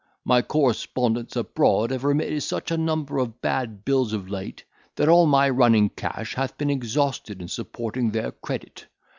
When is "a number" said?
2.71-3.19